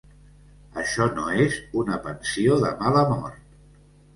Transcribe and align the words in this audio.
Això 0.83 1.05
no 1.19 1.27
és 1.43 1.57
una 1.81 1.99
pensió 2.07 2.59
de 2.65 2.73
mala 2.81 3.05
mort. 3.13 3.57